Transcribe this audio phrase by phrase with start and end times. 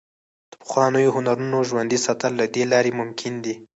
[0.51, 3.55] د پخوانیو هنرونو ژوندي ساتل له دې لارې ممکن دي.